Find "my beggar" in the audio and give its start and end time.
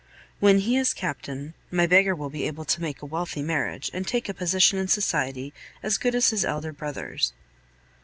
1.69-2.15